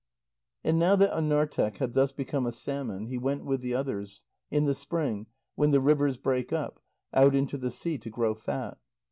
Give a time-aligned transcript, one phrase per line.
[0.63, 4.65] And now that Anarteq had thus become a salmon, he went with the others, in
[4.65, 6.79] the spring, when the rivers break up,
[7.13, 8.79] out into the sea to grow fat.